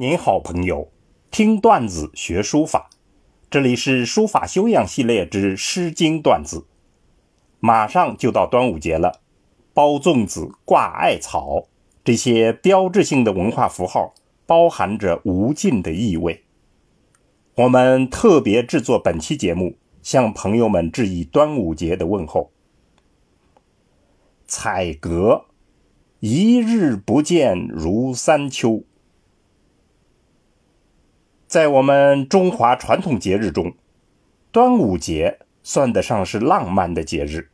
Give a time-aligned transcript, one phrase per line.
[0.00, 0.92] 您好，朋友，
[1.28, 2.88] 听段子学书法，
[3.50, 6.68] 这里是书法修养系列之《诗经》段子。
[7.58, 9.20] 马上就到端午节了，
[9.74, 11.66] 包粽子、挂艾草
[12.04, 14.14] 这些标志性的文化符号，
[14.46, 16.44] 包含着无尽的意味。
[17.56, 22.52] 我们特别制作本期节目，向朋友们致以端午节的问候。
[24.46, 25.46] 彩阁，
[26.20, 28.84] 一日不见如三秋。
[31.48, 33.72] 在我们中华传统节日中，
[34.52, 37.48] 端午节算得上是浪漫的节日。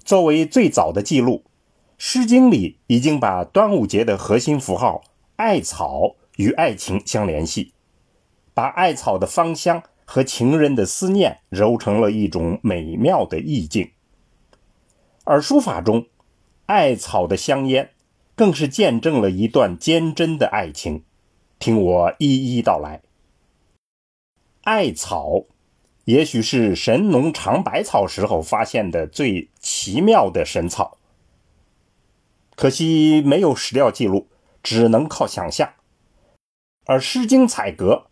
[0.00, 1.44] 作为最早的记录，
[1.96, 5.04] 《诗经》里已经把端午节的核心符号
[5.36, 7.72] 艾草与爱情相联系，
[8.52, 13.92] 把艾草的芳香和情人的思念揉成了一种美妙的意境。
[15.22, 16.06] 而书法中，
[16.66, 17.90] 艾草的香烟
[18.34, 21.04] 更是见证了一段坚贞的爱情。
[21.58, 23.02] 听我一一道来。
[24.62, 25.44] 艾草，
[26.04, 30.98] 也许是神农尝百草时候发现的最奇妙的神草。
[32.54, 34.26] 可惜没有史料记录，
[34.62, 35.72] 只能靠想象。
[36.86, 38.06] 而《诗经·采阁》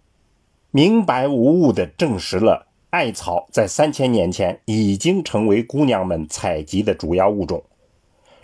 [0.71, 7.65] 明白无误地证实了艾草在三千年前已经成为姑娘们采集的主要物种。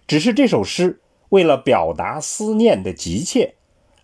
[0.07, 3.55] 只是这首诗为了表达思念的急切。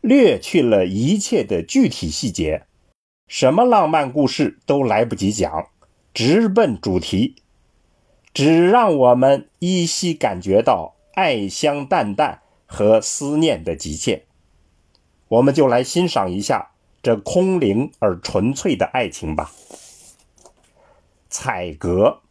[0.09, 2.64] 略去了一切的具体细节，
[3.27, 5.69] 什么浪漫故事都来不及讲，
[6.14, 7.37] 直奔主题，
[8.33, 14.25] 只让我们依稀感觉到爱香淡淡和思念的急切。
[15.29, 16.70] 我们就来欣赏一下
[17.03, 19.53] 这空灵而纯粹的爱情吧。
[21.29, 22.23] 彩格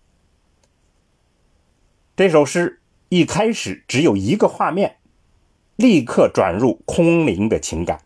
[2.15, 4.96] 这首诗一开始只有一个画面。
[5.77, 8.01] 立刻转入空灵的情感。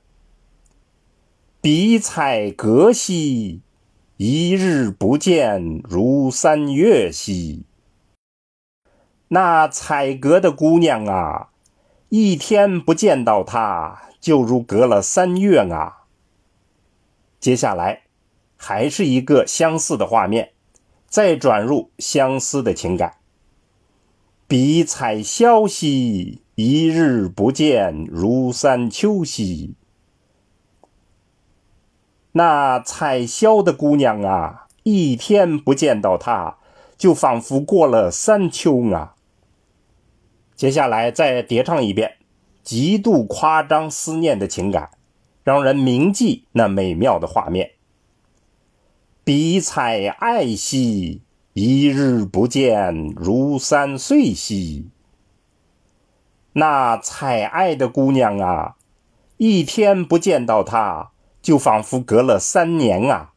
[1.61, 3.61] 比彩阁兮，
[4.17, 7.63] 一日不见如三月兮。
[9.29, 11.51] 那彩阁的姑娘啊，
[12.09, 16.07] 一天不见到她，就如隔了三月啊。
[17.39, 18.01] 接下来，
[18.57, 20.51] 还是一个相似的画面，
[21.07, 23.13] 再转入相思的情感。
[24.45, 26.41] 比彩萧兮。
[26.55, 29.73] 一日不见如三秋兮。
[32.33, 36.57] 那采霄的姑娘啊，一天不见到她，
[36.97, 39.15] 就仿佛过了三秋啊。
[40.55, 42.17] 接下来再叠唱一遍，
[42.63, 44.91] 极度夸张思念的情感，
[45.43, 47.71] 让人铭记那美妙的画面。
[49.23, 51.21] 比采爱兮，
[51.53, 54.89] 一日不见如三岁兮。
[56.53, 58.75] 那采艾的姑娘啊，
[59.37, 63.31] 一天不见到她，就仿佛隔了三年啊。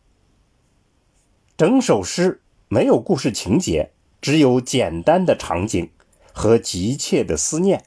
[1.57, 5.89] 整首诗没有故事情节，只有简单的场景
[6.33, 7.85] 和急切的思念，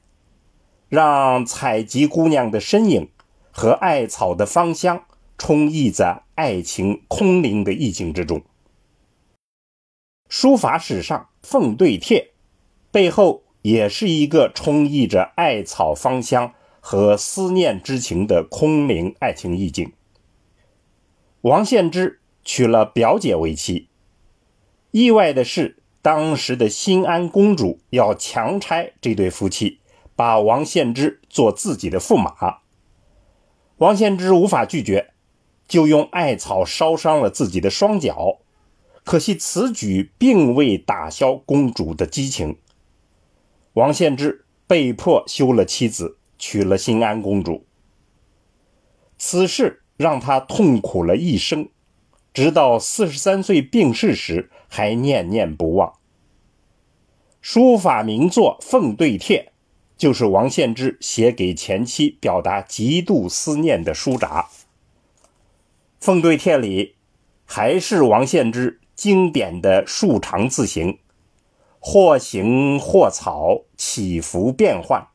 [0.88, 3.09] 让采集姑娘的身影
[3.52, 5.04] 和艾草的芳香
[5.38, 8.42] 充溢在爱情空灵的意境之中。
[10.30, 12.32] 书法史上凤对帖
[12.92, 13.44] 背后。
[13.67, 19.91] 也是一个充溢着艾草芳香和思念之情的空灵爱情意境。
[21.41, 23.89] 王献之娶了表姐为妻，
[24.91, 29.81] 意外的是，当时的新安公主要强拆这对夫妻，
[30.16, 32.59] 把王献之做自己的驸马。
[33.79, 35.11] 王献之无法拒绝，
[35.67, 38.38] 就用艾草烧伤了自己的双脚。
[39.03, 42.55] 可惜此举并未打消公主的激情。
[43.78, 47.68] 王献之被迫休了妻子，娶了新安公主。
[49.20, 51.70] 此事让他痛苦了一生，
[52.34, 55.94] 直到四十三岁病逝时还念念不忘。
[57.40, 59.52] 书法名作《凤对帖》，
[59.96, 64.50] 就是王献之写给前妻表达极度思念的书札。
[66.00, 66.96] 《凤对帖》里
[67.46, 70.97] 还是王献之经典的竖长字形。
[71.89, 75.07] 或形或草，起伏变幻；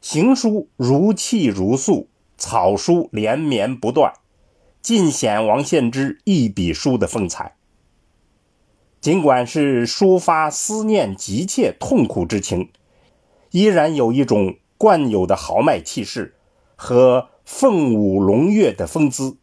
[0.00, 4.12] 行书如泣如诉，草书连绵不断，
[4.82, 7.54] 尽显王献之一笔书的风采。
[9.00, 12.72] 尽管是抒发思念急切痛苦之情，
[13.52, 16.34] 依然有一种惯有的豪迈气势
[16.74, 19.36] 和凤舞龙跃的风姿。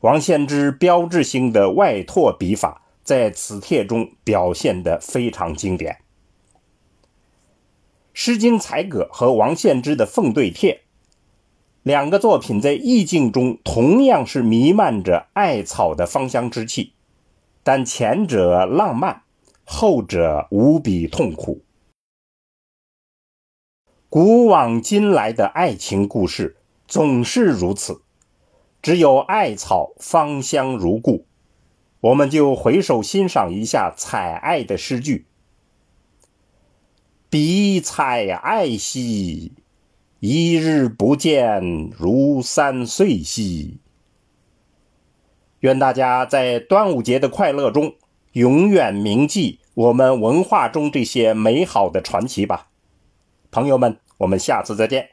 [0.00, 2.82] 王献之标志性的外拓笔法。
[3.10, 5.94] 在此帖中表现得非常经典，
[8.12, 10.74] 《诗经·采葛》和王献之的《凤对帖》
[11.82, 16.92] 两个作品在意境中同样是弥漫着艾草的芳香之气，
[17.64, 19.24] 但前者浪漫，
[19.64, 21.64] 后者无比痛苦。
[24.08, 28.02] 古往今来的爱情故事总是如此，
[28.80, 31.26] 只有艾草芳香如故。
[32.00, 35.26] 我们就回首欣赏一下采艾的诗句
[37.28, 39.52] ：“彼采艾兮。”
[40.20, 43.78] 一日不见，如三岁兮。
[45.60, 47.94] 愿大家在端午节的快乐中，
[48.32, 52.68] 永远铭记我们文化中这些美好的传奇吧。
[53.50, 55.08] 朋友们，我们下次再见。